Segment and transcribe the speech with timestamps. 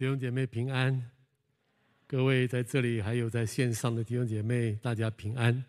[0.00, 1.10] 弟兄姐妹平安，
[2.06, 5.62] 各位在这里还有在线上的弟兄姐妹，大家平安，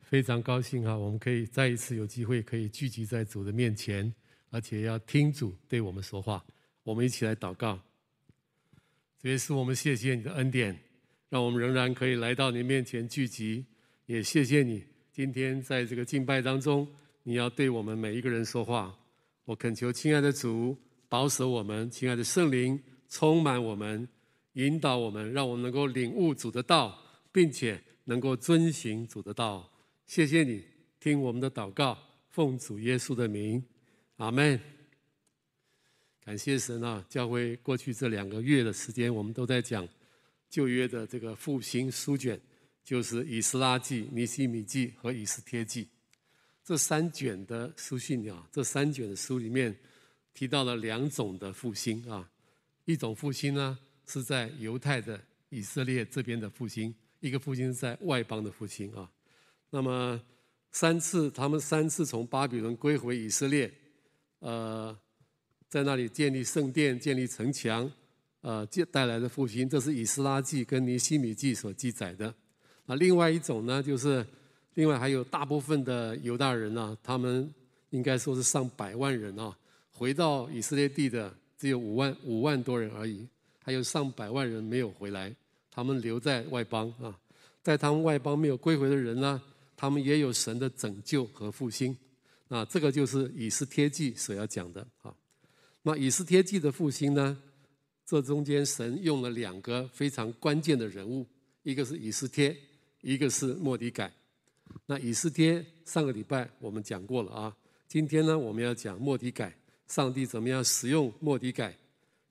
[0.00, 0.98] 非常高兴啊！
[0.98, 4.12] 我们可以再一次有机会可以聚集在主的面前，
[4.50, 6.44] 而且要听主对我们说话。
[6.82, 7.80] 我们一起来祷告。
[9.22, 10.76] 这也是，我们谢谢你的恩典，
[11.28, 13.64] 让我们仍然可以来到你面前聚集。
[14.06, 14.82] 也谢谢你
[15.12, 16.88] 今天在这个敬拜当中，
[17.22, 18.92] 你要对我们每一个人说话。
[19.44, 20.76] 我恳求亲爱的主
[21.08, 22.76] 保守我们，亲爱的圣灵。
[23.10, 24.08] 充满我们，
[24.52, 26.96] 引导我们，让我们能够领悟主的道，
[27.32, 29.68] 并且能够遵行主的道。
[30.06, 30.64] 谢谢你
[31.00, 31.98] 听我们的祷告，
[32.28, 33.62] 奉主耶稣的名，
[34.16, 34.58] 阿门。
[36.24, 37.04] 感谢神啊！
[37.08, 39.88] 教会过去这两个月的时间，我们都在讲
[40.48, 42.40] 旧约的这个复兴书卷，
[42.84, 45.88] 就是以斯拉记、尼希米记和以斯帖记
[46.62, 48.46] 这三卷的书信啊。
[48.52, 49.76] 这三卷的书里面
[50.32, 52.30] 提到了两种的复兴啊。
[52.84, 59.08] 一种复兴呢，是在犹太的以色列这边的复兴；一个复兴是在外邦的复兴啊。
[59.70, 60.20] 那么
[60.72, 63.72] 三次，他们三次从巴比伦归回以色列，
[64.40, 64.96] 呃，
[65.68, 67.88] 在那里建立圣殿、建立城墙，
[68.40, 72.34] 呃，带来的复兴，这是以斯拉记跟尼希米记所记载的。
[72.86, 74.26] 那另外一种呢，就是
[74.74, 77.52] 另外还有大部分的犹大人啊，他们
[77.90, 79.56] 应该说是上百万人啊，
[79.90, 81.32] 回到以色列地的。
[81.60, 83.28] 只有五万五万多人而已，
[83.62, 85.30] 还有上百万人没有回来，
[85.70, 87.14] 他们留在外邦啊，
[87.62, 89.42] 在他们外邦没有归回的人呢，
[89.76, 91.94] 他们也有神的拯救和复兴，
[92.48, 95.14] 那这个就是以斯帖记所要讲的啊。
[95.82, 97.36] 那以斯帖记的复兴呢，
[98.06, 101.26] 这中间神用了两个非常关键的人物，
[101.62, 102.56] 一个是以斯帖，
[103.02, 104.10] 一个是莫迪改。
[104.86, 107.54] 那以斯帖上个礼拜我们讲过了啊，
[107.86, 109.54] 今天呢我们要讲莫迪改。
[109.90, 111.76] 上帝怎么样使用莫迪改，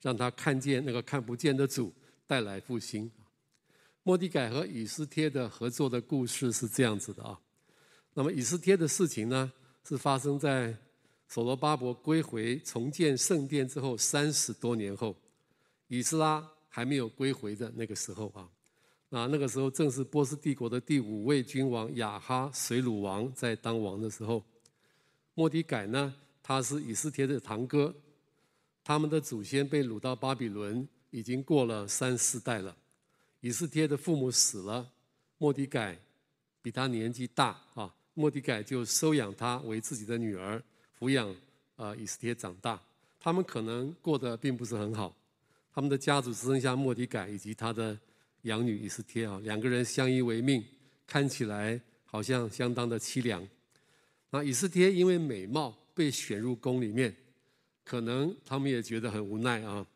[0.00, 1.92] 让他看见那个看不见的主，
[2.26, 3.08] 带来复兴。
[4.02, 7.38] 莫迪改和以斯帖的合作的故事是这样子的啊。
[8.14, 9.52] 那么以斯帖的事情呢，
[9.86, 10.74] 是发生在
[11.28, 15.14] 所罗巴伯归回重建圣殿之后三十多年后，
[15.88, 18.48] 以斯拉还没有归回的那个时候啊。
[19.10, 24.42] 那那个时候正是波斯帝国的第五位君王亚哈随鲁王在当王的时候，
[25.34, 26.14] 莫迪改呢，
[26.50, 27.94] 他是以斯帖的堂哥，
[28.82, 32.76] 他们的祖先被掳到巴比伦，已经过了三四代了。
[33.38, 34.90] 以斯帖的父母死了，
[35.38, 35.96] 莫迪改
[36.60, 40.60] 比他年纪大啊，莫迪改就收养他为自己的女儿，
[40.98, 41.32] 抚养
[41.76, 42.82] 啊以斯帖长大。
[43.20, 45.16] 他们可能过得并不是很好，
[45.72, 47.96] 他们的家族只剩下莫迪改以及他的
[48.42, 50.64] 养女以斯帖啊，两个人相依为命，
[51.06, 53.46] 看起来好像相当的凄凉。
[54.30, 55.76] 那以斯帖因为美貌。
[56.00, 57.14] 被选入宫里面，
[57.84, 59.86] 可能他们也觉得很无奈啊。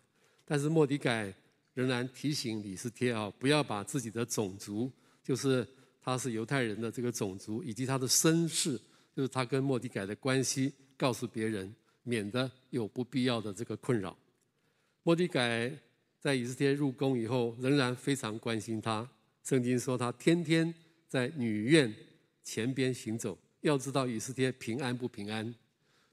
[0.45, 1.33] 但是莫迪改
[1.73, 4.93] 仍然提醒李斯帖啊，不要把自己的种族，
[5.23, 5.67] 就是
[6.03, 8.79] 他是犹太人的这个种族，以及他的身世，
[9.17, 14.15] 就是他跟莫迪改的关系，告诉别人，免得有不必要的这个困扰。
[15.05, 15.73] 莫迪改
[16.21, 19.09] 在以斯帖入宫以后，仍然非常关心他。
[19.43, 20.75] 圣经说他天天
[21.09, 21.91] 在女院
[22.43, 25.55] 前边行走，要知道以斯帖平安不平安。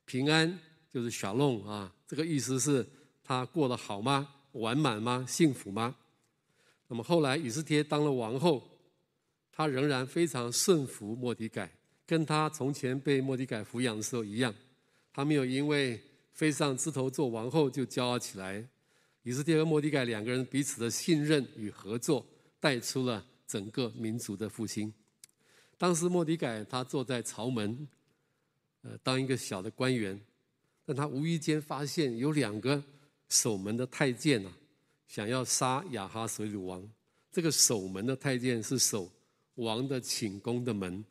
[0.06, 2.86] 平安就是 shalom 啊，这个意思是
[3.24, 4.28] 他过得好吗？
[4.54, 5.26] 完满吗？
[5.28, 5.96] 幸福吗？
[6.88, 8.62] 那么后来以斯帖当了王后，
[9.50, 11.72] 他仍然非常顺服莫迪改，
[12.06, 14.54] 跟他从前被莫迪改抚养的时候一样，
[15.14, 16.02] 他没有因为
[16.34, 18.68] 飞上枝头做王后就骄傲起来。
[19.24, 22.26] 以斯帖和莫迪改两个人彼此的信任与合作，
[22.60, 24.94] 带出了整个民族的复兴。
[25.78, 27.88] 当时莫迪改他坐在朝门。
[28.84, 30.20] 呃，当一个小的官员，
[30.86, 32.84] 但他无意间发现有两个
[33.30, 34.52] 守门的太监啊，
[35.08, 36.88] 想要杀亚哈随鲁王。
[37.32, 39.10] 这个守门的太监是守
[39.56, 41.06] 王的寝宫的门，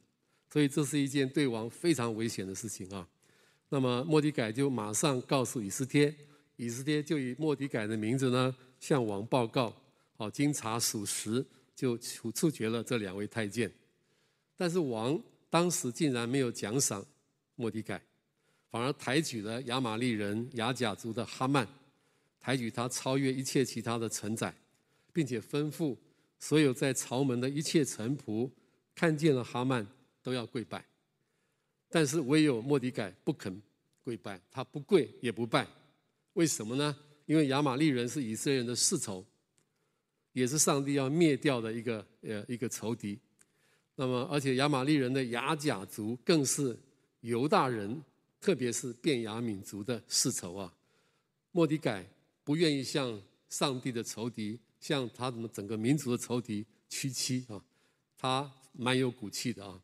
[0.53, 3.09] 所以这是一件对王非常危险的事情啊。
[3.69, 6.15] 那么莫迪改就马上告诉以斯帖，
[6.57, 9.75] 以斯帖就以莫迪改的名字呢向王报告，
[10.17, 13.71] 好，经查属实，就处处决了这两位太监。
[14.57, 15.19] 但是王
[15.49, 17.07] 当时竟然没有奖赏。
[17.61, 18.01] 莫迪改
[18.71, 21.69] 反而抬举了亚玛力人亚甲族的哈曼，
[22.41, 24.55] 抬举他超越一切其他的臣宰，
[25.13, 25.95] 并且吩咐
[26.39, 28.49] 所有在朝门的一切臣仆，
[28.95, 29.87] 看见了哈曼
[30.23, 30.83] 都要跪拜。
[31.91, 33.61] 但是唯有莫迪改不肯
[34.03, 35.67] 跪拜，他不跪也不拜。
[36.33, 36.97] 为什么呢？
[37.27, 39.27] 因为亚玛力人是以色列人的世仇，
[40.33, 43.19] 也是上帝要灭掉的一个呃一个仇敌。
[43.97, 46.79] 那么，而且亚玛力人的亚甲族更是。
[47.21, 48.03] 犹大人，
[48.41, 50.75] 特别是便雅悯族的世仇啊，
[51.53, 52.07] 莫迪改
[52.45, 57.63] 不愿意向上帝的仇敌，向他们整个民族的仇敌屈膝啊，
[58.17, 59.81] 他蛮有骨气的啊。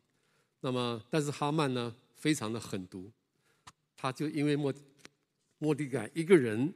[0.61, 3.11] 那么，但是哈曼呢，非常的狠毒，
[3.95, 4.73] 他就因为莫
[5.59, 6.73] 莫迪改一个人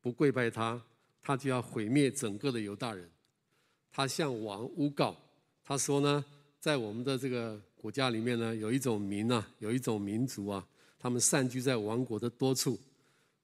[0.00, 0.80] 不跪拜他，
[1.20, 3.10] 他就要毁灭整个的犹大人。
[3.90, 5.16] 他向王诬告，
[5.64, 6.24] 他说呢，
[6.60, 10.66] 在我们的这个国家里面呢，有一种民啊，有一种民族啊，
[10.98, 12.80] 他们散居在王国的多处，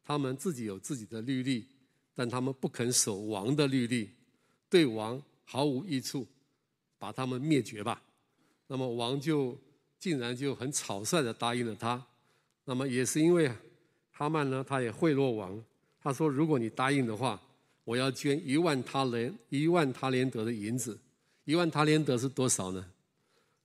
[0.03, 1.67] 他们自己有自己的律例，
[2.15, 4.09] 但他们不肯守王的律例，
[4.71, 6.27] 对王毫无益处，
[6.99, 8.03] 把他们灭绝吧。
[8.67, 9.55] 那么王就。
[9.99, 12.03] 竟然就很草率的答应了他，
[12.65, 13.53] 那么也是因为
[14.11, 15.63] 哈曼呢，他也贿赂王，
[16.01, 17.39] 他说如果你答应的话，
[17.85, 20.99] 我要捐一万他连一万他连得的银子，
[21.45, 22.83] 一万他连得是多少呢？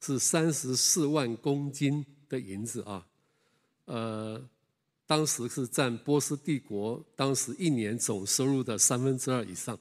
[0.05, 3.03] 是三十四万公斤的银子啊，
[3.85, 4.39] 呃，
[5.07, 9.75] 当时是占波斯帝国当时一年总收入的三分之二以上，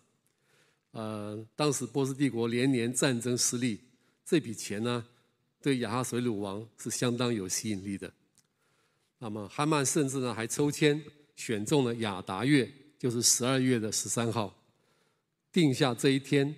[0.92, 3.78] 呃，当时波斯帝国连年战争失利，
[4.24, 5.04] 这笔钱呢，
[5.60, 8.10] 对亚哈随鲁王是相当有吸引力的。
[9.18, 10.98] 那么哈曼甚至呢还抽签
[11.36, 12.66] 选中了雅达月，
[12.98, 14.56] 就是十二月的十三号，
[15.52, 16.56] 定下这一天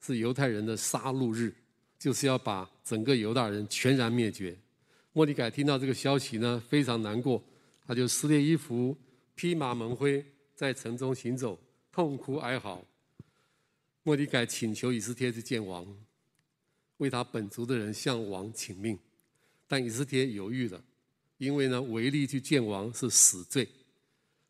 [0.00, 1.54] 是犹太人的杀戮日，
[2.02, 4.58] 就是要把整个犹大人全然灭绝。
[5.12, 7.40] 莫迪改听到这个消息呢，非常难过，
[7.86, 8.98] 他就撕裂衣服，
[9.36, 11.56] 披麻蒙灰，在城中行走，
[11.92, 12.84] 痛哭哀嚎。
[14.02, 15.86] 莫迪改请求以斯帖去见王。
[16.96, 18.98] 为他本族的人向王请命，
[19.68, 20.82] 但以斯帖犹豫了，
[21.38, 23.68] 因为呢，违例去见王是死罪，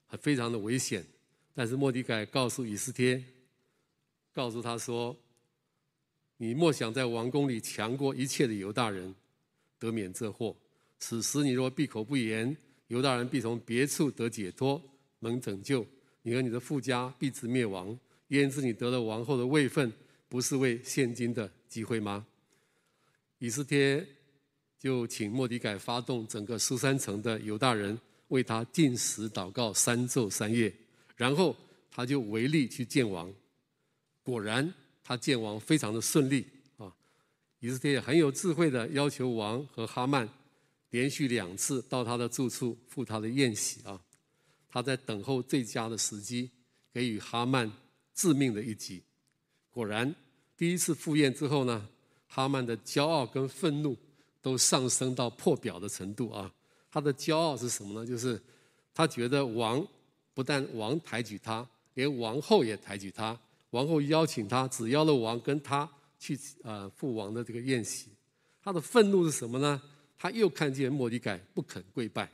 [0.06, 1.04] 还非常的危险。
[1.52, 3.22] 但是莫迪改告诉以斯帖，
[4.32, 5.14] 告诉他说
[6.42, 9.14] ：“你莫想在王宫里强过一切的犹大人，
[9.78, 10.56] 得免这祸。
[10.98, 12.56] 此时你若闭口不言，
[12.88, 14.82] 犹大人必从别处得解脱，
[15.20, 15.86] 蒙拯救。
[16.22, 17.96] 你和你的富家必致灭亡。
[18.30, 19.92] 焉知你得了王后的位分，
[20.28, 22.26] 不是为现今的机会吗？”
[23.38, 24.04] 以斯帖
[24.80, 27.96] 就请莫底改发动整个苏三城的犹大人
[28.26, 30.74] 为他禁食祷告三昼三夜，
[31.14, 31.56] 然后
[31.88, 33.32] 他就违例去见王。
[34.24, 36.46] 果然，他见王非常的顺利
[36.78, 36.92] 啊。
[37.60, 40.28] 以斯帖也很有智慧的要求王和哈曼
[40.90, 44.00] 连续两次到他的住处赴他的宴席啊。
[44.68, 46.50] 他在等候最佳的时机，
[46.92, 47.70] 给予哈曼
[48.14, 49.02] 致命的一击。
[49.70, 50.14] 果然，
[50.56, 51.88] 第一次赴宴之后呢，
[52.26, 53.96] 哈曼的骄傲跟愤怒
[54.40, 56.52] 都上升到破表的程度啊！
[56.90, 58.06] 他的骄傲是什么呢？
[58.06, 58.40] 就是
[58.94, 59.86] 他觉得王
[60.34, 63.38] 不但王抬举他，连王后也抬举他。
[63.72, 68.10] 王后邀请他，只邀了王跟他去呃赴王的这个宴席。
[68.62, 69.82] 他的愤怒是什么呢？
[70.16, 72.30] 他又看见莫迪改不肯跪拜，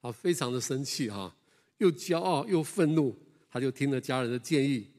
[0.00, 1.32] 啊，非常的生气哈，
[1.78, 3.14] 又骄傲又愤怒，
[3.48, 4.90] 他就听了家人的建议，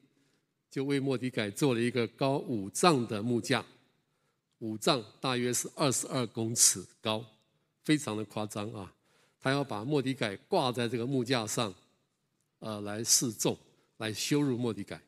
[0.69, 3.65] 就为莫迪改做了一个高五丈的木架。
[4.59, 7.25] 五丈大约是二十二公尺高，
[7.83, 8.93] 非常的夸张啊！
[9.41, 11.73] 他要把莫迪改挂在这个木架上，
[12.59, 13.57] 呃，来示众，
[13.97, 15.01] 来羞辱莫迪改。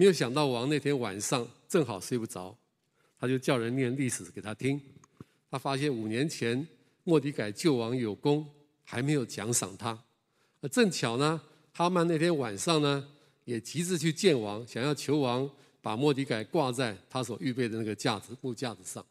[0.00, 2.56] 没有想到王那天晚上正好睡不着，
[3.18, 4.80] 他就叫人念历史给他听。
[5.50, 6.66] 他发现五年前
[7.04, 8.48] 莫迪改救王有功，
[8.82, 10.02] 还没有奖赏他。
[10.62, 11.38] 而正巧呢，
[11.74, 13.06] 哈曼那天晚上呢，
[13.44, 15.50] 也急着去见王，想要求王。
[15.82, 19.04] 把莫迪改挂在他所预备的那个架子木架子上，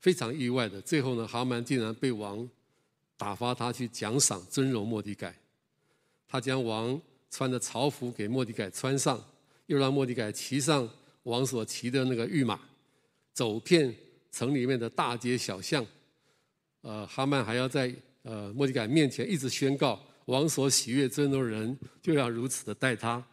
[0.00, 2.48] 非常意外的，最后呢，哈曼竟然被王
[3.18, 5.38] 打发他去奖赏尊荣莫迪改。
[6.26, 6.98] 他将王
[7.30, 9.22] 穿的朝服给莫迪改穿上，
[9.66, 10.88] 又让莫迪改骑上
[11.24, 12.58] 王所骑的那个御马，
[13.32, 13.94] 走遍
[14.30, 15.84] 城里面的大街小巷。
[16.82, 23.24] 呃，哈曼还要在呃莫迪改面前一直宣告，王所喜悦尊荣人就要如此的待他。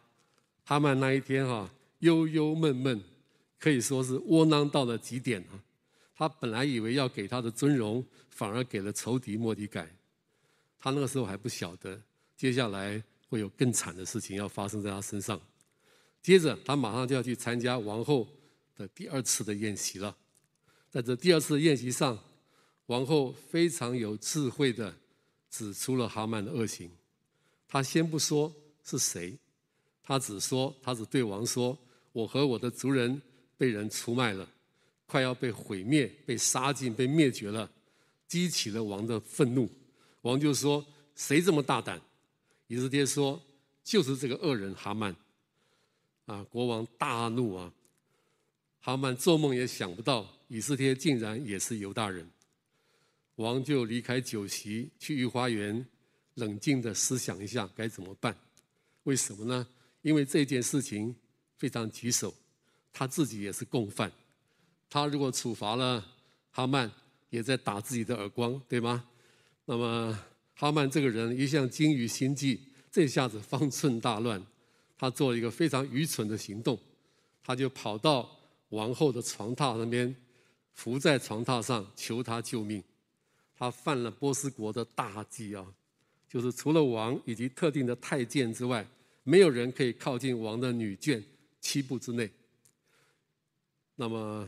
[0.64, 1.68] 哈曼那一天哈、
[1.98, 3.02] 忧忧闷闷，
[3.58, 5.58] 可以说是窝囊到了极点啊！
[6.14, 9.88] 他本来以为要给他的尊荣，反而给了仇敌莫迪改。
[10.78, 12.00] 他那个时候还不晓得，
[12.36, 15.40] 接下来会有更惨的事情要发生在他身上。
[16.22, 18.28] 接着，他马上就要去参加王后
[18.76, 20.16] 的第二次的宴席了。
[20.90, 22.18] 在这第二次的宴席上，
[22.86, 24.94] 王后非常有智慧的
[25.48, 26.90] 指出了哈曼的恶行。
[27.66, 28.52] 他先不说
[28.84, 29.38] 是谁，
[30.02, 31.78] 他只说，他只对王说。
[32.12, 33.22] 我和我的族人
[33.56, 34.48] 被人出卖了，
[35.06, 37.70] 快要被毁灭、被杀尽、被灭绝了，
[38.26, 39.70] 激起了王的愤怒。
[40.22, 40.84] 王就说
[41.14, 42.02] ：“谁这么大胆？”
[42.66, 43.40] 以斯帖说
[43.84, 45.14] ：“就是这个恶人哈曼。”
[46.26, 47.72] 啊，国王大怒啊！
[48.80, 52.28] 哈曼做梦也想不到，以斯帖竟然也是犹大人。
[53.36, 55.86] 王就离开酒席，去御花园，
[56.34, 58.36] 冷静地思想一下该怎么办。
[59.04, 59.66] 为什么呢？
[60.02, 61.14] 因为这件事情
[61.56, 62.34] 非常棘手，
[62.92, 64.10] 他自己也是共犯。
[64.88, 66.06] 他如果处罚了
[66.50, 66.90] 哈曼，
[67.28, 69.06] 也在打自己的耳光，对吗？
[69.66, 70.18] 那么
[70.54, 72.60] 哈曼这个人一向精于心计，
[72.90, 74.44] 这下子方寸大乱，
[75.00, 76.78] 他做了一个非常愚蠢的行动，
[77.42, 78.30] 他就跑到
[78.68, 80.14] 王后的床榻那边，
[80.74, 82.84] 伏在床榻上求她救命。
[83.56, 85.66] 他犯了波斯国的大忌啊，
[86.28, 88.86] 就是除了王以及特定的太监之外，
[89.22, 91.22] 没有人可以靠近王的女眷
[91.62, 92.30] 七步之内。
[93.96, 94.46] 那么。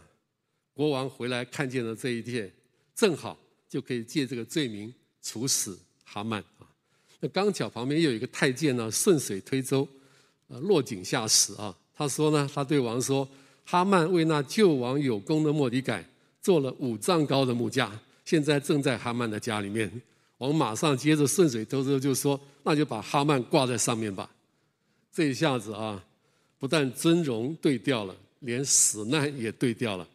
[0.74, 2.50] 国王回来看见了这一切，
[2.94, 6.66] 正好就可以借这个罪名处死哈曼啊。
[7.20, 9.86] 那刚巧旁边又有一个太监呢，顺水推舟，
[10.52, 11.74] 呃，落井下石啊。
[11.96, 13.26] 他说呢，他对王说
[13.64, 16.06] ：“哈曼为那救王有功的莫迪改
[16.42, 17.90] 做了五丈高的木架，
[18.26, 19.90] 现在正在哈曼的家里面。”
[20.36, 24.28] 王马上接着顺水推舟就说：“那就把哈曼挂在上面吧。”
[25.10, 26.04] 这一下子啊，
[26.58, 30.06] 不但尊荣对调了，连死难也对调了。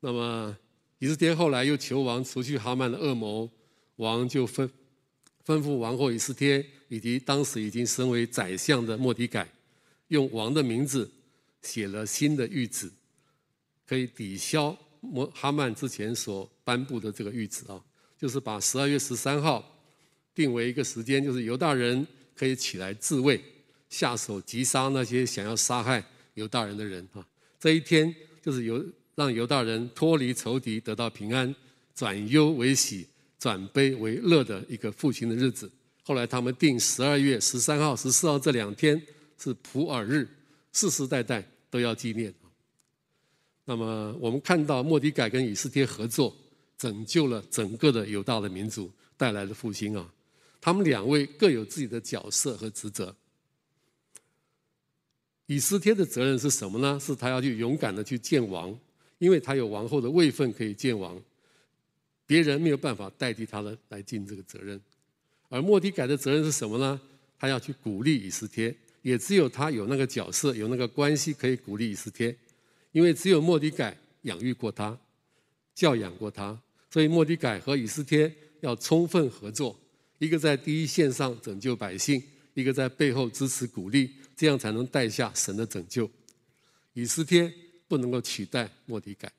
[0.00, 0.54] 那么，
[0.98, 3.48] 以斯天后来又求王除去哈曼的恶谋，
[3.96, 4.68] 王就吩
[5.46, 9.48] 吩咐王后以斯帖以及当时已经升为宰相的莫迪改，
[10.08, 11.10] 用王的名字
[11.62, 12.90] 写了新的谕旨，
[13.86, 17.82] 可以抵消摩哈曼之前所颁布的这个谕旨啊，
[18.18, 19.64] 就是把十二月十三号
[20.34, 23.40] 定为一个时间，就是犹大人可以起来自卫，
[23.88, 27.26] 下手击杀那些想要杀害犹大人的人啊。
[27.58, 28.84] 这一天就是犹。
[29.16, 31.54] 让犹大人脱离仇敌，得到平安，
[31.94, 33.06] 转忧为喜，
[33.44, 35.70] 转悲为乐的一个复兴的日子。
[36.02, 38.98] 后来他们定十二月十三号、十四号这两天
[39.36, 40.26] 是普珥日，
[40.72, 42.32] 世世代代都要纪念。
[43.66, 46.34] 那么我们看到莫迪改跟以斯帖合作，
[46.78, 50.10] 拯救了整个的犹大的民族，带来了复兴啊！
[50.58, 53.14] 他们两位各有自己的角色和职责。
[55.44, 56.98] 以斯帖的责任是什么呢？
[56.98, 58.74] 是他要去勇敢的去见王。
[59.18, 61.18] 因为他有王后的位分可以见王，
[62.26, 64.80] 别人没有办法代替他的来尽这个责任。
[65.48, 67.00] 而莫迪改的责任是什么呢？
[67.38, 72.36] 他要去鼓励以斯帖，也只有他有那个角色、有那个关系可以鼓励以斯帖。
[72.92, 74.98] 因为只有莫迪改养育过他、
[75.74, 79.78] 教养过他，所以莫迪改和以斯帖要充分合作，
[80.18, 82.22] 一个在第一线上拯救百姓，
[82.54, 86.10] 一个在背后支持鼓励，这样才能带下神的拯救。
[86.92, 87.52] 以斯帖。
[87.86, 89.30] 不能够取代莫迪改，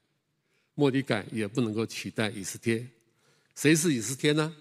[0.76, 2.86] 莫迪改也不能够取代以斯帖。
[3.56, 4.54] 谁是以斯帖呢？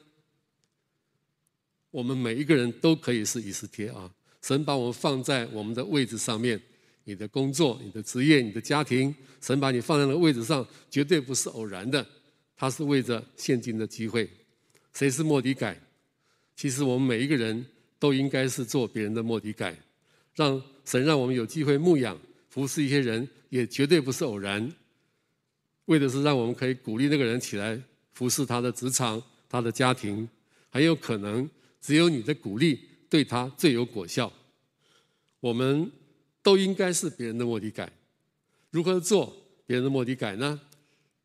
[1.90, 4.11] 我们每一个人都可以是以斯帖啊！
[4.42, 6.61] 神把我们放在我们的位置上面，
[7.04, 12.04] 你的工作、你的职业、你的家庭，神把你放在那个位置上，绝对不是偶然的，
[12.56, 14.28] 他是为着现今的机会。
[14.92, 15.80] 谁是莫迪改？
[16.56, 17.64] 其实我们每一个人
[17.99, 19.76] 都应该是做别人的莫迪改，
[20.35, 22.18] 让神让我们有机会牧养。
[22.50, 24.73] 服侍一些人也绝对不是偶然，
[25.87, 27.81] 为的是让我们可以鼓励那个人起来
[28.12, 30.29] 服侍他的职场、他的家庭，
[30.71, 31.49] 很有可能
[31.81, 34.33] 只有你的鼓励对他最有果效。
[35.41, 35.91] 我们
[36.43, 37.93] 都应该是别人的末底改，
[38.71, 39.37] 如何做
[39.67, 40.61] 别人的末底改呢？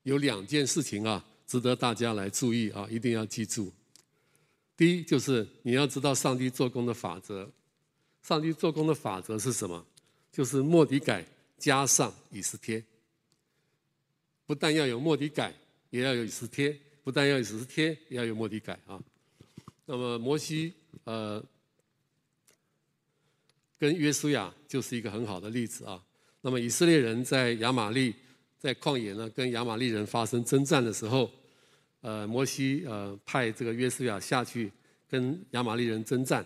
[0.03, 3.71] 有两件事情啊，值得大家来注意啊，一定要记住。
[4.75, 7.51] 第一就是你要知道上帝做工的法则，
[8.21, 9.85] 上帝做工的法则是什么？
[10.31, 11.25] 就是末底改
[11.57, 12.83] 加上以斯帖，
[14.49, 15.53] 不但要有末底改，
[15.91, 18.99] 也要有以斯帖；不但要有以斯帖，也要有末底改啊。
[19.85, 21.39] 那么摩西呃
[23.77, 26.03] 跟约书亚就是一个很好的例子啊。
[26.41, 28.15] 那么以色列人在亚玛力
[28.57, 31.29] 在旷野呢，跟亚玛力人发生征战的时候，
[32.01, 34.71] 呃，摩西呃派这个约书亚下去
[35.07, 36.43] 跟亚玛力人征战，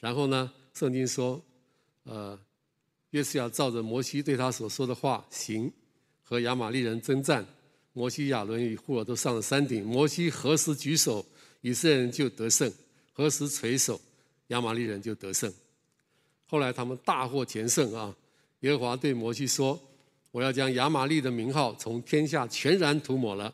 [0.00, 1.42] 然后呢，圣经说
[2.02, 2.38] 呃。
[3.12, 5.72] 约书亚照着摩西对他所说的话行，
[6.28, 7.46] 和亚玛力人征战。
[7.94, 9.82] 摩西、亚伦与户珥都上了山顶。
[9.82, 11.24] 摩西何时举手，
[11.62, 12.70] 以色列人就得胜；
[13.14, 13.98] 何时垂手，
[14.48, 15.50] 亚玛力人就得胜。
[16.44, 18.14] 后来他们大获全胜啊！
[18.60, 19.80] 耶和华对摩西说
[20.30, 23.52] ：“我要将亚玛力的名号从天下全然涂抹了。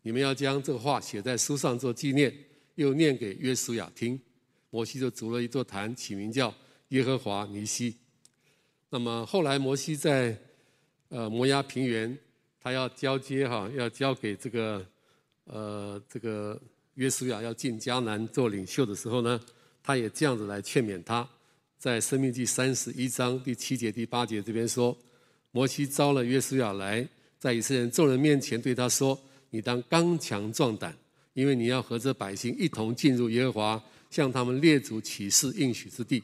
[0.00, 2.34] 你们要将这个话写在书上做纪念，
[2.76, 4.18] 又念给约书亚听。”
[4.70, 6.52] 摩西就筑了一座坛，起名叫
[6.88, 7.96] 耶和华尼西。
[8.90, 10.36] 那么后来，摩西在
[11.08, 12.16] 呃摩押平原，
[12.60, 14.86] 他要交接哈，要交给这个
[15.44, 16.60] 呃这个
[16.94, 19.40] 约书亚要进迦南做领袖的时候呢，
[19.82, 21.28] 他也这样子来劝勉他，
[21.78, 24.96] 在申命记三十一章第七节、第八节这边说，
[25.50, 27.06] 摩西招了约书亚来，
[27.38, 29.20] 在以色列人众人面前对他说
[29.50, 30.96] ：“你当刚强壮胆，
[31.34, 36.22] 因为你要和这百姓一同进入耶和华向他们列祖起誓应许之地。”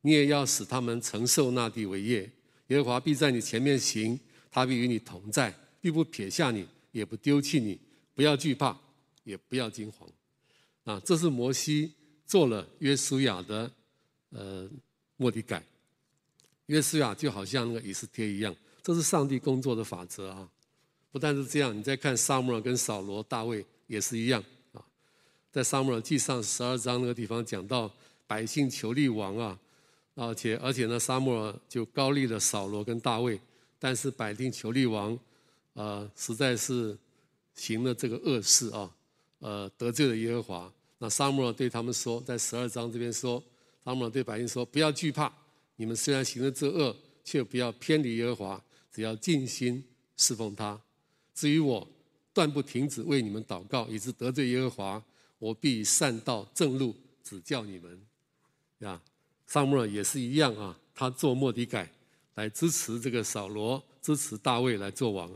[0.00, 2.30] 你也要使他们承受那地为业。
[2.68, 4.18] 耶和华必在你前面行，
[4.50, 7.78] 他必与你同在，必不撇下你，也不丢弃你。
[8.14, 8.76] 不要惧怕，
[9.24, 10.06] 也不要惊惶。
[10.84, 11.92] 啊，这是摩西
[12.26, 13.70] 做了约书亚的
[14.30, 14.68] 呃
[15.16, 15.62] 末底改。
[16.66, 20.48] 约书亚就好像那个以斯帖一样，这是上帝工作的法则啊。
[21.10, 24.84] 不但是这样，你再看撒母耳跟扫罗、大卫也是一样啊。
[25.50, 27.90] 在撒母耳记上十二章那个地方讲到，
[28.26, 29.58] 百姓求立王啊，
[30.20, 33.40] 而且而且呢，撒母耳就膏立了扫罗跟大卫，
[33.78, 35.16] 但是百丁求利王，
[35.74, 36.98] 呃，实在是
[37.54, 38.92] 行了这个恶事啊，
[39.38, 40.72] 呃，得罪了耶和华。
[40.98, 43.40] 那撒母耳对他们说，在十二章这边说，
[43.84, 45.32] 撒母耳对百姓说：不要惧怕，
[45.76, 49.84] 你们虽然行了这恶，却不要偏离耶和华，只要尽心
[50.16, 50.80] 侍奉他。
[51.32, 51.88] 至于我，
[52.34, 55.04] 断不停止为你们祷告，以致得罪耶和华，
[55.38, 58.00] 我必以善道正路指教你们。
[58.80, 59.00] 呀，
[59.48, 61.90] 撒母耳也是一样啊，他做莫底改
[62.36, 65.28] 来支持这个扫罗，支持大卫来做王。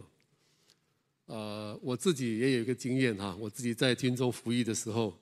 [1.26, 5.12] 呃，我自己也有一个经验哈，我自己在军中服役的时候，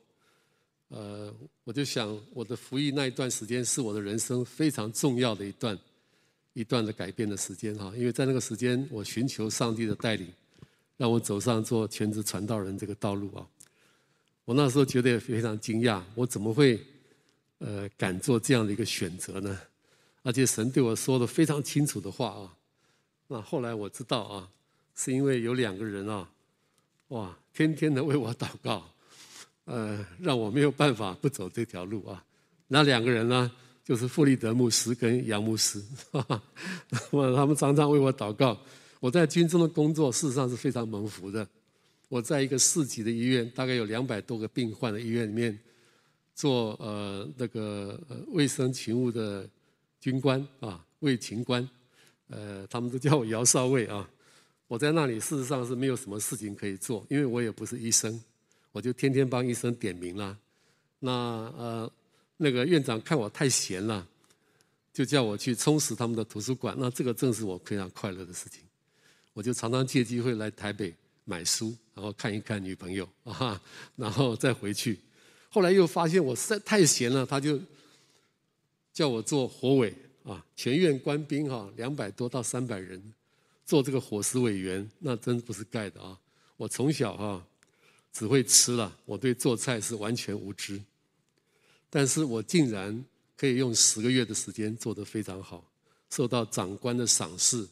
[0.88, 5.78] 呃，我就想我的服役那一段时间是我的人生非常重要的一段
[6.52, 10.28] 一段的改变的时间哈，因为在那个时间我寻求上帝的带领。
[10.96, 13.40] 让我走上做全职传道人这个道路啊！
[14.44, 16.78] 我那时候觉得也非常惊讶，我怎么会
[17.60, 19.58] 呃敢做这样的一个选择呢？
[20.22, 22.52] 而且神对我说的非常清楚的话啊！
[23.28, 24.50] 那后来我知道啊，
[24.94, 26.28] 是因为有两个人啊，
[27.08, 28.92] 哇，天天的为我祷告，
[29.64, 32.22] 呃，让我没有办法不走这条路啊。
[32.68, 33.50] 那两个人呢，
[33.82, 36.42] 就是傅立德牧师跟杨牧师，哈哈，
[36.90, 38.60] 那么他们常常为我祷告。
[39.00, 41.48] 我在军中的工作事实上是非常蒙福的。
[42.08, 45.58] 我在一个市级的医院，大概有两百多个病患的医院里面，
[46.40, 49.46] 做呃那个卫生勤务的
[50.00, 51.68] 军官啊，卫勤官，
[52.28, 54.08] 呃，他们都叫我姚少尉啊。
[54.66, 58.18] 我在那里事实上是没有什么事情可以做，因为我也不是医生，
[58.72, 60.34] 我就天天帮医生点名啦。
[61.00, 61.92] 那呃
[62.38, 64.08] 那个院长看我太闲了，
[64.94, 66.74] 就叫我去充实他们的图书馆。
[66.78, 68.62] 那这个正是我非常快乐的事情。
[69.34, 70.94] 我就常常借机会来台北
[71.26, 73.60] 买书，然后看一看女朋友啊，
[73.94, 74.98] 然后再回去。
[75.50, 77.60] 后来又发现我实在太闲了，他就
[78.92, 83.12] 叫我做伙委啊，全院官兵哈，两百多到三百人，
[83.66, 86.18] 做这个伙食委员，那真不是盖的啊！
[86.56, 87.44] 我从小哈
[88.12, 90.80] 只会吃了，我对做菜是完全无知，
[91.90, 93.04] 但是我竟然
[93.36, 95.64] 可以用十个月的时间做得非常好，
[96.08, 97.68] 受到长官的赏识。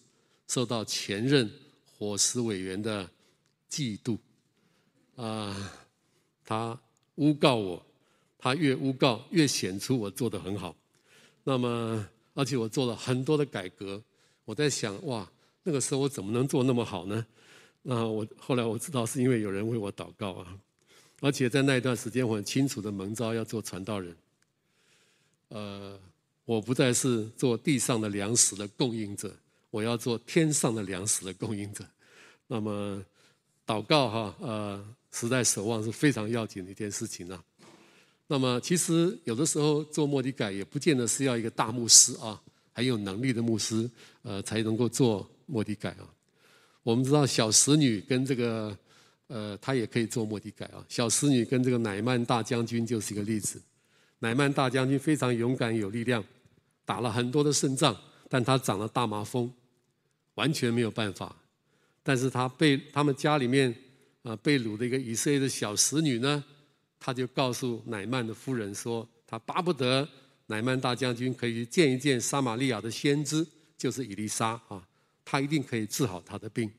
[0.51, 1.47] 受到前任
[1.85, 3.07] 伙食委员的
[3.71, 4.17] 嫉妒，
[5.15, 5.75] 啊，
[6.43, 6.81] 他
[7.19, 7.87] 诬告我，
[8.39, 10.75] 他越诬告越显出我做得很好。
[11.45, 14.03] 那么，而且我做了很多的改革。
[14.45, 15.31] 我在想，哇，
[15.63, 17.27] 那个时候我怎么能做那么好呢？
[17.83, 20.59] 那我后来我知道是因为有人为我祷告啊。
[21.21, 24.17] 而且在那一段时间，我很清楚的蒙召要做传道人。
[25.49, 25.99] 呃，
[26.45, 29.35] 我不再是做地上的粮食的供应者。
[29.71, 31.85] 我要做天上的粮食的供应者，
[32.47, 33.05] 那么
[33.69, 37.45] 祷告哈呃，时代守望是非常要紧的一件事情啊。
[38.27, 42.41] 那么其实有的时候做末底改也不见得是要一个大牧师啊，
[42.73, 43.89] 很有能力的牧师
[44.23, 46.09] 呃才能够做末底改啊。
[46.83, 48.75] 我们知道小使女跟这个
[49.27, 50.83] 呃她也可以做末底改啊。
[50.89, 53.61] 小使女跟这个乃曼大将军就是一个例子。
[54.21, 56.25] 乃曼大将军非常勇敢有力量，
[56.87, 57.95] 打了很多的胜仗。
[58.31, 59.51] 但他长了大麻风，
[60.35, 61.35] 完全没有办法。
[62.09, 63.75] 但是他被他们家里面
[64.23, 66.43] 啊被掳的一个以色列的小使女呢，
[66.99, 70.09] 他就告诉乃曼的夫人说，他巴不得
[70.47, 74.83] 乃曼大将军可以见一见撒玛利亚的先知，就是以利沙啊，
[75.23, 76.71] 他一定可以治好他的病。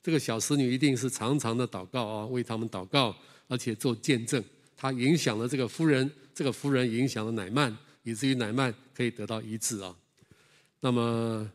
[0.00, 3.12] 这个小使女一定是常常的祷告啊，为他们祷告，
[3.48, 4.40] 而且做见证。
[4.76, 9.92] 他影响了这个夫人，这个夫人影响了乃曼，以至于乃曼可以得到医治啊。
[10.78, 11.50] 那么，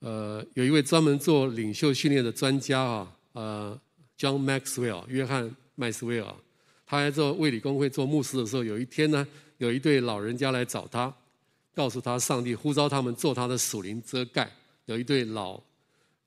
[0.00, 3.80] 呃，有一位专门做领袖训练的专家啊，呃
[4.16, 6.34] ，John Maxwell，约翰麦斯威尔，
[6.86, 9.26] 他在做卫理公会做牧师的时候，有一天呢，
[9.58, 11.12] 有一对老人家来找他，
[11.74, 14.50] 告诉他上帝呼召他们做他的属灵遮盖。
[14.86, 15.60] 有一对老，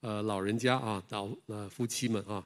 [0.01, 2.45] 呃，老人家啊，老呃夫妻们啊，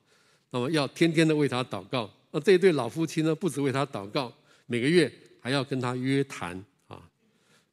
[0.51, 2.09] 那么要天天的为他祷告。
[2.31, 4.31] 那这一对老夫妻呢，不止为他祷告，
[4.67, 5.11] 每个月
[5.41, 7.01] 还要跟他约谈啊。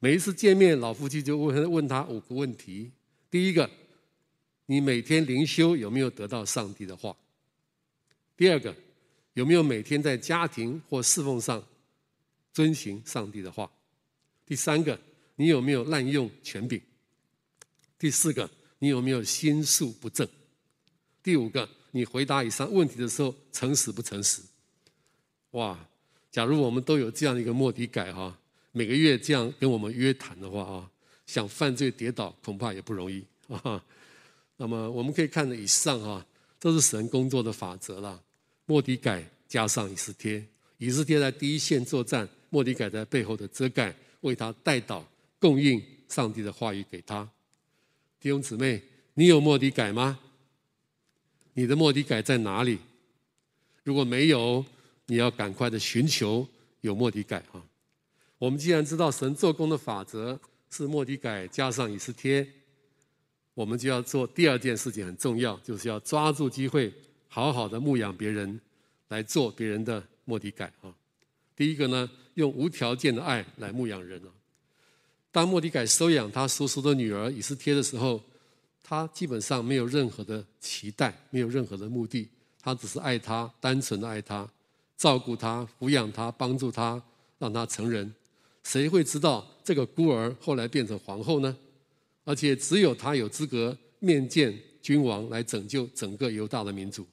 [0.01, 2.91] 每一次见面，老夫妻就问问他五个问题：
[3.33, 3.71] 第一个，
[4.67, 7.17] 你每天灵修有没有得到上帝的话？
[8.37, 8.77] 第二个，
[9.33, 11.67] 有没有每天在家庭或侍奉上
[12.53, 13.73] 遵行上帝的话？
[14.45, 15.01] 第三个，
[15.37, 16.79] 你有没有滥用权柄？
[17.99, 20.29] 第四个，你有没有心术不正？
[21.23, 24.43] 第五个，你回答以上问题的时候诚实不诚实？
[25.53, 25.89] 哇！
[26.31, 28.39] 假如我们都有这样一个莫迪改哈，
[28.73, 30.92] 每个月这样跟我们约谈的话啊，
[31.33, 33.83] 想犯罪跌倒恐怕也不容易啊。
[34.59, 36.27] 那么我们可以看到以上啊，
[36.61, 38.23] 都是神工作的法则了。
[38.67, 40.45] 莫迪改加上以斯帖，
[40.77, 45.03] 以斯帖在第一线作战，莫迪改在背后的遮盖，为他代祷，
[45.41, 47.27] 供应上帝的话语给他。
[48.21, 48.83] 弟兄姊妹，
[49.15, 50.21] 你有莫迪改吗？
[51.55, 52.79] 你的莫迪改在哪里？
[53.85, 54.63] 如果没有，
[55.07, 56.47] 你要赶快的寻求
[56.83, 57.65] 有莫迪改啊！
[58.39, 60.39] 我们既然知道神做工的法则
[60.75, 62.47] 是莫迪改加上以斯帖，
[63.53, 66.91] 我们就要做第二件事情，很重要，就是要抓住机会，
[67.29, 68.59] 好好的牧养别人，
[69.09, 70.89] 来做别人的莫迪改啊！
[71.55, 74.33] 第一个呢，用无条件的爱来牧养人啊！
[75.31, 78.23] 当莫迪改收养他叔叔的女儿以斯帖的时候，
[78.83, 82.27] 他基本上没有任何的期待，没有任何的目的，
[82.59, 84.49] 他只是爱他，单纯的爱他。
[84.97, 87.03] 照顾他、抚养他、帮助他，
[87.39, 88.15] 让他成人。
[88.63, 91.57] 谁会知道这个孤儿后来变成皇后呢？
[92.25, 97.07] 而且只有他有资格面见君王，来拯救整个犹大的民族。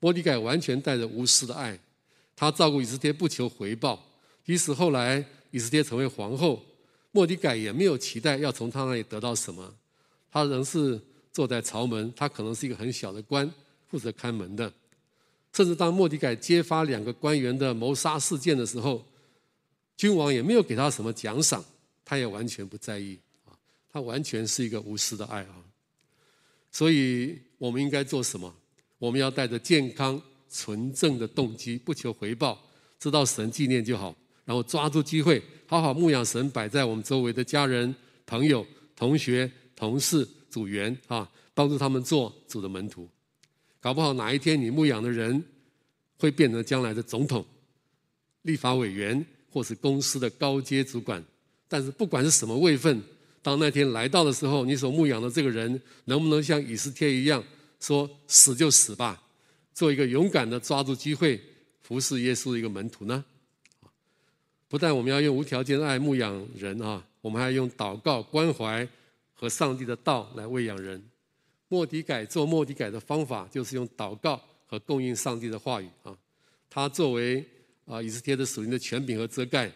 [0.00, 1.78] 莫迪改完全带着无私的爱，
[2.34, 4.04] 他照顾以斯帖不求回报。
[4.44, 6.62] 即使后来以斯帖成为皇后，
[7.12, 9.74] 莫迪改也没有期待要从他那里得到什么。
[10.30, 11.00] 他仍是
[11.32, 13.48] 坐在朝门，他可能是一个很小的官，
[13.88, 14.70] 负责看门的。
[15.52, 19.06] 甚至当莫迪改揭发两个官员的谋杀事件的时候，
[19.96, 21.64] 君王也没有给他什么奖赏，
[22.04, 23.52] 他也完全不在意啊，
[23.92, 25.56] 他完全是一个无私的爱啊。
[26.70, 28.52] 所以我们应该做什么？
[28.98, 32.60] 我们要带着健康纯正的动机，不求回报，
[32.98, 37.94] 知道神纪念就好，然后抓住机会，好好牧养神摆在我们周围的家人、
[38.26, 43.08] 朋友、同学、同事、组员啊，帮助他们做主的门徒。
[43.80, 45.44] 搞不好哪一天你牧养的人
[46.18, 47.44] 会变成将来的总统、
[48.42, 49.24] 立法委员，
[49.54, 51.24] 或是公司的高阶主管。
[51.68, 53.00] 但是不管是什么位分，
[53.40, 57.42] 当那天来到的时候，你所牧养的这个人能不能像以斯帖一样
[57.78, 59.22] 说死就死吧，
[59.72, 61.40] 做一个勇敢的抓住机会
[61.82, 63.24] 服侍耶稣的一个门徒呢？
[64.66, 68.86] 不但我们要用无条件的爱牧养人啊，我们还要用祷告、关怀
[69.32, 71.00] 和上帝的道来喂养人。
[71.68, 76.16] 莫迪改做莫迪改的方法，就是用祷告和供应上帝的话语啊。
[76.68, 77.44] 他作为
[77.86, 79.70] 啊以斯帖的属灵的权柄和遮盖，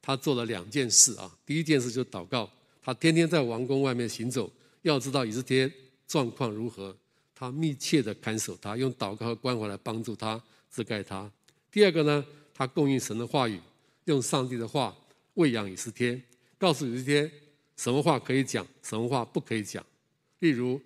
[0.00, 1.30] 他做了两件事啊。
[1.44, 2.50] 第一件事就是祷告，
[2.82, 4.50] 他天天在王宫外面行走，
[4.82, 5.70] 要知道以斯帖
[6.06, 6.96] 状况如何，
[7.34, 11.30] 他密切的看守他，用祷告和关怀来帮助他遮盖他。
[11.70, 12.24] 第二个呢，
[12.54, 13.60] 他供应神的话语，
[14.04, 14.96] 用上帝的话
[15.34, 16.20] 喂养以斯帖，
[16.58, 17.30] 告诉以斯帖
[17.76, 19.84] 什么话可以讲，什么话不可以讲，
[20.38, 20.80] 例如。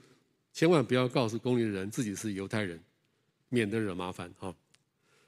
[0.55, 2.79] 千万不要告诉宫里的人自己是犹太人，
[3.49, 4.55] 免得惹麻烦啊。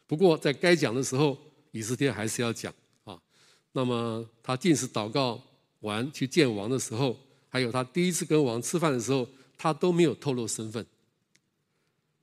[0.06, 1.36] 不过在该讲的时候，
[1.72, 2.72] 以斯帖还是要讲
[3.04, 3.18] 啊。
[3.72, 5.42] 那么他进食祷告
[5.80, 10.84] 完去见王的时候，还有他第一次跟王吃饭的时候，他都没有透露身份。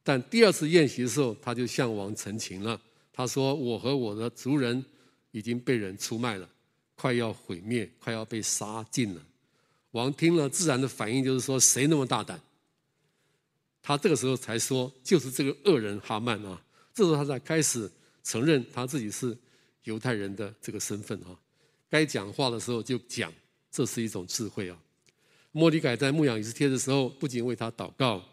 [0.04, 2.80] 但第二次宴席的时候，他就向王陈情了。
[3.14, 4.84] 他说：“我和我的族人
[5.32, 6.50] 已经被人出卖了，
[6.96, 9.22] 快要毁灭，快要被杀尽了。”
[9.92, 12.42] 王听了，自然的反应就是说：“谁那么大胆？”
[13.84, 16.60] 他这个时候才说，就是这个恶人哈曼啊。
[16.94, 17.90] 这时候他才开始
[18.24, 19.38] 承认他自己是
[19.84, 21.38] 犹太人的这个身份啊。
[21.90, 23.34] 该讲话的时候就讲，
[23.72, 24.78] 这是一种智慧啊。
[25.52, 28.24] 末底改在牧养以斯帖的时候，不仅为他祷告，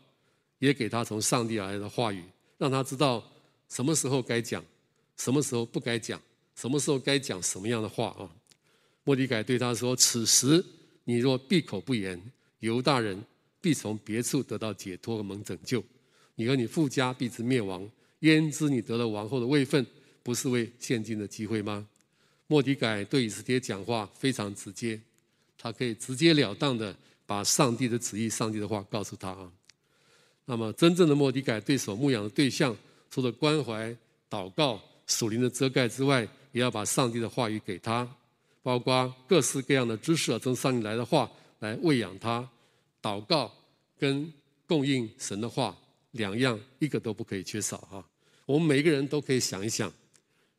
[0.59, 2.23] 也给他从上帝而来的话语，
[2.57, 3.25] 让他知道
[3.68, 4.64] 什么时候该讲，
[5.16, 6.21] 什么时候不该讲，
[6.55, 8.31] 什么时候该讲什么样的话啊。
[9.05, 10.64] 末底改对他说：“此时
[11.05, 12.21] 你若闭口不言，
[12.61, 13.23] 犹大人。”
[13.61, 15.83] 必从别处得到解脱和蒙拯救，
[16.37, 17.90] 你和你父家必之灭亡。
[18.20, 19.87] 焉知你得了王后的位分，
[20.22, 21.87] 不是为现今的机会吗？
[22.46, 25.00] 莫迪改对以斯帖讲话非常直接，
[25.59, 29.52] 他可以直截了当的把上帝的旨意、上帝的话告诉他啊。
[30.46, 32.74] 那么，真正的莫迪改对所牧养的对象，
[33.11, 33.94] 除了关怀、
[34.31, 38.09] 祷告、属灵的遮盖之外，也要把上帝的话语给他，
[38.62, 42.48] 包括各式各样的知识，从上帝来的话来喂养他。
[43.02, 43.52] 祷告
[43.98, 44.33] 跟
[44.66, 45.76] 供应神的话
[46.12, 48.05] 两样，一个都不可以缺少哈。
[48.47, 49.92] 我们每一个人都可以想一想，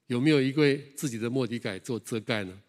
[0.08, 2.60] 有没有一位自己的莫迪改做遮盖呢？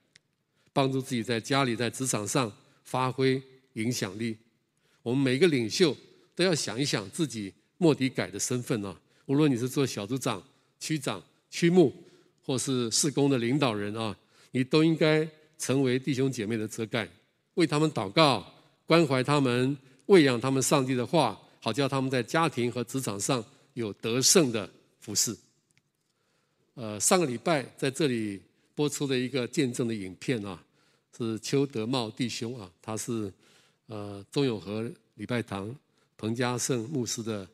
[0.72, 2.50] 帮助自己在家里、在职场上
[2.84, 3.42] 发挥
[3.74, 4.36] 影响力。
[5.02, 5.96] 我们每个领袖
[6.34, 8.98] 都要想一想自己莫迪改的身份啊。
[9.26, 10.42] 无论你是做小组长、
[10.78, 11.92] 区长、区牧，
[12.44, 14.16] 或是事工的领导人啊，
[14.52, 17.08] 你都应该成为弟兄姐妹的遮盖，
[17.54, 18.54] 为他们祷告，
[18.86, 23.44] 关怀他们，喂养他们上帝的话，好叫他们在家庭和职场上
[23.74, 24.68] 有得胜的
[24.98, 25.36] 服饰。
[26.74, 28.40] 呃，上个礼拜在这里
[28.74, 30.62] 播出的一个见证的影片啊，
[31.16, 33.30] 是邱德茂弟兄啊，他是
[33.86, 35.74] 呃中永和礼拜堂
[36.16, 37.46] 彭家胜牧师的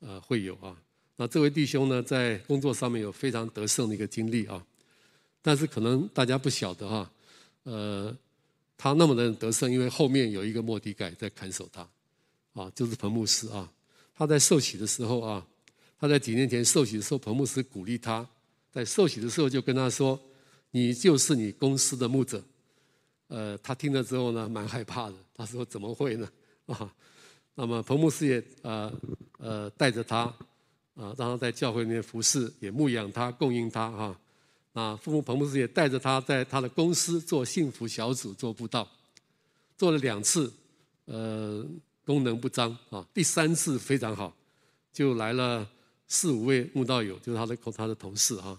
[0.00, 0.76] 呃会友啊。
[1.16, 4.62] 那这位弟兄呢，在工作上面有非常得胜的一个经历啊，
[5.40, 7.10] 但是可能大家不晓得哈，
[7.62, 8.14] 呃，
[8.76, 11.88] 他那么的得胜，因为后面有一个莫迪改在看守他，
[12.56, 13.70] 啊，就是彭牧师啊，
[14.14, 15.46] 他在受洗的时候啊，
[16.00, 18.26] 他在几年前受洗的时候，彭牧师鼓励他，
[18.72, 20.18] 在受洗的时候就跟他说
[20.72, 22.42] ：“你就是你公司的牧者。”
[23.28, 26.28] 呃，他听了之后呢，蛮害怕的，他说：“怎么会呢？”
[26.66, 26.90] 啊，
[27.54, 28.92] 那么彭牧师也呃
[29.38, 30.34] 呃带着他。
[30.96, 34.18] 啊，让他在教会里面服侍，也牧养他，供应他哈。
[34.72, 38.90] 啊，父母彭牧师也带着他在他的公司做幸福小组做布道，
[39.76, 40.50] 做了两次，
[41.04, 41.62] 呃，
[42.06, 43.06] 功能不彰啊。
[43.12, 44.34] 第三次非常好，
[44.92, 45.68] 就来了
[46.08, 48.58] 四五位慕道友，就是他的他的同事哈。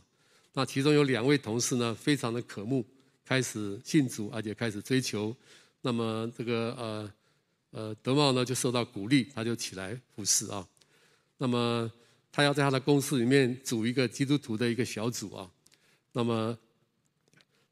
[0.54, 2.86] 那其中有两位同事呢，非常的渴慕，
[3.26, 5.36] 开始信主，而且开始追求。
[5.82, 7.14] 那么这个呃
[7.72, 10.68] 呃德茂呢，就受到鼓励，他就起来服侍啊。
[11.40, 11.92] 那么。
[12.30, 15.50] 他要在他的公司里面组一个基督徒的一个小组啊，
[16.12, 16.56] 那么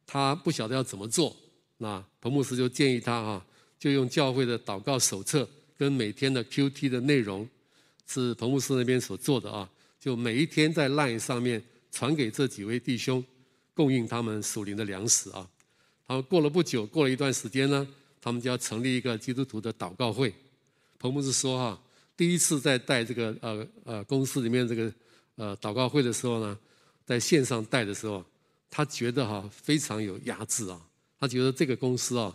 [0.08, 1.36] 他不晓得要怎么做，
[1.78, 3.46] 那彭牧师就建议他啊，
[3.78, 7.48] 就用教会的祷告手册跟每天的 QT 的内容，
[8.08, 13.24] 是彭牧师那边所做的啊，就每一天在 LINE 上面传给这几位弟兄，
[13.74, 15.48] 供应他们属灵的粮食啊。
[16.08, 17.88] 然后过了不久，过了一段时间呢，
[18.22, 20.34] 他们就要成立一个基督徒的祷告会。
[21.00, 21.82] 彭牧师说哈。
[22.18, 24.94] 第一次在带这个呃呃公司里面这个
[25.36, 26.58] 呃祷告会的时候呢，
[27.06, 28.24] 在线上带的时候，
[28.70, 30.80] 他觉得哈非常有压制啊，
[31.20, 32.34] 他觉得这个公司啊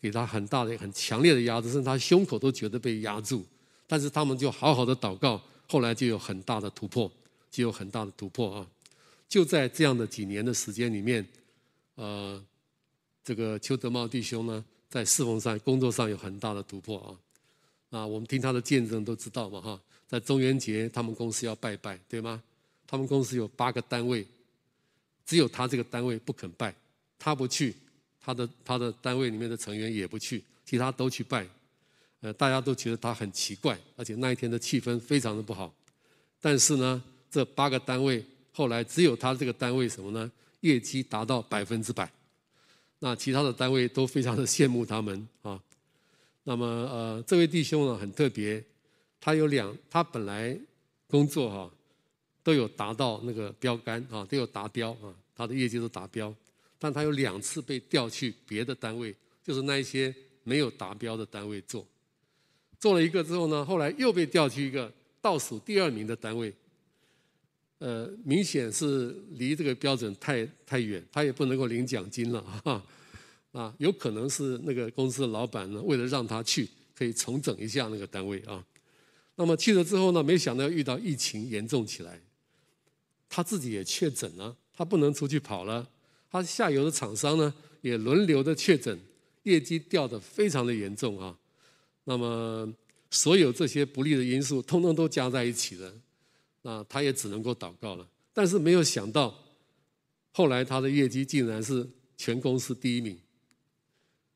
[0.00, 3.44] 给他很大的很强烈的压制，甚至他胸口都觉得被压住。
[3.86, 7.10] 但是他们就好好的祷告，后来就有很大的突破，
[7.50, 8.66] 就有很大的突破啊！
[9.28, 11.26] 就在这样的几年的时间里面，
[11.96, 12.42] 呃，
[13.24, 17.98] 这个邱德茂弟兄呢，在侍奉上工作上有很大的突破啊。
[17.98, 22.40] 啊，我们听他的见证都知道嘛，哈，在中元节他们公司要拜拜，对吗？
[22.86, 24.26] 他们公司有八个单位，
[25.26, 26.72] 只有他这个单位不肯拜，
[27.18, 27.74] 他不去，
[28.22, 31.46] 他的他的单位里面的成员也不去，其他都去拜，
[32.20, 35.74] 呃，大家都觉得他很奇怪，而且那一天的气氛非常的不好。
[36.40, 40.30] 但是呢，这八个单位后来只有他这个单位什么呢？
[40.60, 42.10] 业绩达到百分之百，
[42.98, 45.58] 那其他的单位都非常的羡慕他们啊。
[46.44, 48.62] 那么呃，这位弟兄呢很特别，
[49.18, 50.58] 他有两，他本来
[51.06, 51.70] 工作哈
[52.42, 56.34] 都有达到那个标杆啊，都有达标啊，他的业绩都达标，
[56.82, 59.14] 但他有两次被调去别的单位，
[59.44, 60.12] 就是那一些
[60.42, 61.86] 没有达标的单位做，
[62.78, 64.90] 做了一个之后呢，后来又被调去一个
[65.20, 66.50] 倒数第二名的单位，
[67.78, 72.82] 呃，明显是离这个标准太太远，他也不能够领奖金了啊。
[73.52, 78.64] 啊，有可能是那个公司的老板呢，为了让他去，可以重整一下那个单位啊。
[79.34, 82.20] 那么去了之后呢，没想到遇到疫情严重起来，
[83.28, 85.86] 他自己也确诊了，他不能出去跑了。
[86.30, 88.98] 他下游的厂商呢，也轮流的确诊，
[89.42, 91.36] 业绩掉得非常的严重啊。
[92.04, 92.72] 那么
[93.10, 95.92] 所有这些不利的因素，通通都加在一起了，
[96.62, 98.08] 那他也只能够祷告了。
[98.32, 99.36] 但是没有想到，
[100.30, 103.18] 后来他的业绩竟然是全公司第一名。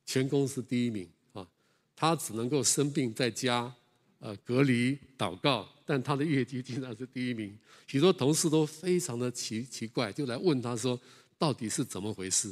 [0.05, 1.47] 全公司第一名啊，
[1.95, 3.73] 他只能够生病在家，
[4.19, 7.57] 呃，隔离祷告，但他的业绩竟然是第一名。
[7.87, 11.01] 许多同事都非常的奇奇怪，就来问他说，
[11.45, 12.51] 到底是怎么回事？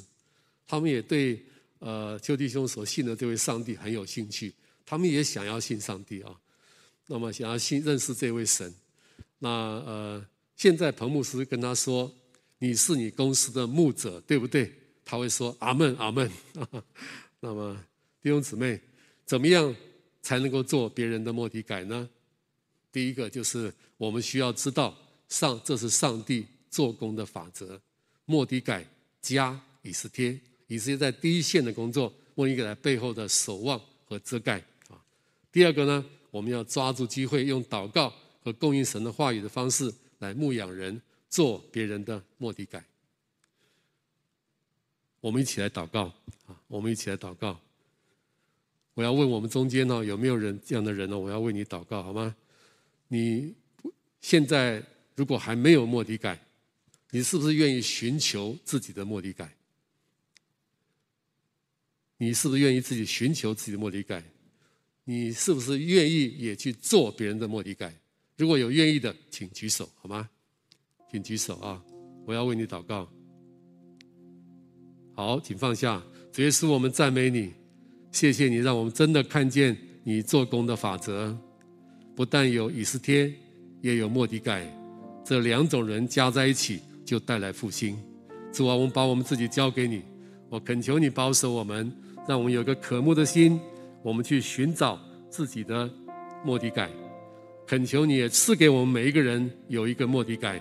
[0.66, 1.42] 他们也对
[1.78, 4.52] 呃邱弟兄所信的这位上帝很有兴趣，
[4.84, 6.38] 他们也想要信上帝啊，
[7.06, 8.70] 那么想要信认识这位神。
[9.38, 10.26] 那呃，
[10.56, 12.14] 现在彭牧师跟他说，
[12.58, 14.70] 你是你公司的牧者，对不对？
[15.06, 16.30] 他会说阿门阿门。
[17.40, 17.74] 那么
[18.20, 18.78] 弟兄姊妹，
[19.24, 19.74] 怎么样
[20.20, 22.06] 才能够做别人的末底改呢？
[22.92, 24.94] 第一个就是我们需要知道
[25.30, 27.80] 上，这是上帝做工的法则。
[28.24, 28.86] 莫底改
[29.20, 34.58] 加以斯帖，以斯帖在第一线的工作，莫底改背后的守望和遮盖
[34.88, 35.00] 啊。
[35.50, 42.84] 第二个呢，我们要抓住机会，用祷告和供应神的话语的方式来牧养人，做别人的莫底改。
[45.20, 46.12] 我们一起来祷告
[46.46, 46.60] 啊！
[46.66, 47.60] 我们一起来祷告。
[48.94, 51.18] 我要问我们中间呢，有没有人这样的人呢？
[51.18, 52.34] 我要为你祷告，好吗？
[53.08, 53.54] 你
[54.20, 54.82] 现在
[55.14, 56.38] 如果还没有莫底改，
[57.14, 59.54] 你是不是愿意寻求自己的莫迪改？
[62.16, 64.24] 你是不是愿意自己寻求自己的莫迪改？
[65.04, 67.92] 你是不是愿意也去做别人的莫迪改？
[68.38, 70.26] 如果有愿意的，请举手好吗？
[71.10, 71.84] 请举手啊！
[72.24, 73.06] 我要为你祷告。
[75.14, 76.02] 好，请放下。
[76.32, 77.52] 主耶稣，我们赞美你，
[78.10, 81.38] 谢谢你让我们真的看见你做工的法则。
[82.16, 83.30] 不但有以斯帖，
[83.82, 84.66] 也有莫迪改，
[85.22, 86.80] 这两种人加在一起
[87.12, 87.94] 就带来复兴。
[88.50, 90.00] 主啊，我们把我们自己交给你，
[90.48, 91.92] 我恳求你保守我们，
[92.26, 93.60] 让我们有个渴慕的心，
[94.02, 94.98] 我们去寻找
[95.28, 95.90] 自己的
[96.42, 96.88] 末底改。
[97.66, 100.58] 恳求你也赐给我们每一个人有一个末底改，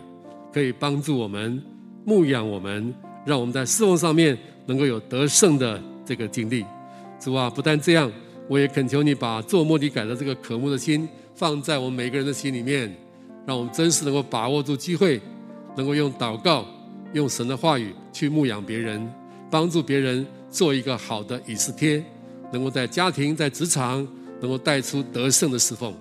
[0.51, 1.63] 可以帮助我们
[2.03, 2.93] 牧养我们，
[3.25, 6.65] 让我们在侍奉上面能够有得胜的这个经历。
[7.17, 8.11] 主啊，不但这样，
[8.49, 12.93] 我也恳求你把做末底改的这个渴慕的心放在我们每个人的心里面，
[13.47, 15.21] 让我们真实能够把握住机会，
[15.75, 16.65] 能够用祷告、
[17.13, 19.07] 用神的话语去牧养别人，
[19.49, 22.03] 帮助别人做一个好的以斯帖，
[22.51, 24.07] 能够在家庭、在职场
[24.39, 25.93] 能够带出得胜的侍奉。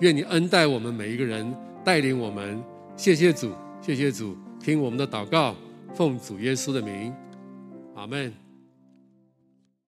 [0.00, 1.54] 愿你恩待我们每一个人，
[1.84, 2.62] 带领我们。
[2.96, 5.54] 谢谢主，谢谢主，听我们的祷告，
[5.94, 7.12] 奉主耶稣的名，
[7.94, 8.47] 阿门。